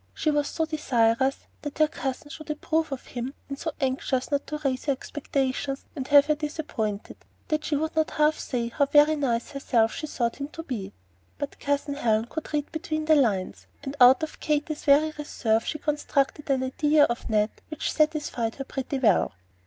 She 0.15 0.31
was 0.31 0.47
so 0.47 0.65
desirous 0.65 1.45
that 1.61 1.77
her 1.77 1.87
cousin 1.87 2.31
should 2.31 2.49
approve 2.49 2.91
of 2.91 3.05
him, 3.05 3.35
and 3.47 3.59
so 3.59 3.71
anxious 3.79 4.31
not 4.31 4.47
to 4.47 4.57
raise 4.65 4.85
her 4.85 4.93
expectations 4.93 5.85
and 5.95 6.07
have 6.07 6.25
her 6.25 6.33
disappointed, 6.33 7.17
that 7.49 7.63
she 7.65 7.75
would 7.75 7.95
not 7.95 8.09
half 8.09 8.39
say 8.39 8.69
how 8.69 8.87
very 8.87 9.15
nice 9.15 9.49
she 9.49 9.53
herself 9.53 9.95
thought 9.99 10.37
him 10.37 10.47
to 10.53 10.63
be. 10.63 10.91
But 11.37 11.59
Cousin 11.59 11.93
Helen 11.93 12.25
could 12.25 12.51
"read 12.51 12.71
between 12.71 13.05
the 13.05 13.13
lines," 13.15 13.67
and 13.83 13.95
out 14.01 14.23
of 14.23 14.39
Katy's 14.39 14.85
very 14.85 15.13
reserve 15.19 15.65
she 15.67 15.77
constructed 15.77 16.49
an 16.49 16.63
idea 16.63 17.03
of 17.03 17.29
Ned 17.29 17.51
which 17.67 17.93
satisfied 17.93 18.55
her 18.55 18.63
pretty 18.63 18.97
well. 18.97 19.35